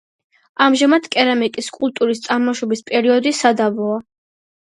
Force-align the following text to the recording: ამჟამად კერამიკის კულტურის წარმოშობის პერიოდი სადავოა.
ამჟამად 0.67 1.09
კერამიკის 1.15 1.67
კულტურის 1.75 2.23
წარმოშობის 2.25 2.83
პერიოდი 2.89 3.35
სადავოა. 3.43 4.01